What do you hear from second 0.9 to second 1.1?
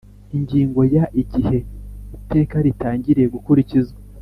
ya